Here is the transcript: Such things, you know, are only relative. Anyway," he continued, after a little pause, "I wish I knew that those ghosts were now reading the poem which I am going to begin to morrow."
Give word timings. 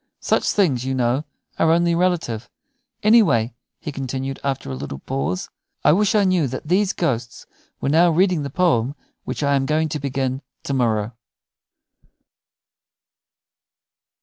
Such 0.19 0.49
things, 0.49 0.83
you 0.83 0.95
know, 0.95 1.25
are 1.59 1.69
only 1.71 1.93
relative. 1.93 2.49
Anyway," 3.03 3.53
he 3.79 3.91
continued, 3.91 4.39
after 4.43 4.71
a 4.71 4.75
little 4.75 4.97
pause, 4.97 5.51
"I 5.83 5.91
wish 5.91 6.15
I 6.15 6.23
knew 6.23 6.47
that 6.47 6.67
those 6.67 6.91
ghosts 6.91 7.45
were 7.79 7.89
now 7.89 8.09
reading 8.09 8.41
the 8.41 8.49
poem 8.49 8.95
which 9.25 9.43
I 9.43 9.53
am 9.53 9.67
going 9.67 9.89
to 9.89 9.99
begin 9.99 10.41
to 10.63 10.73
morrow." 10.73 11.11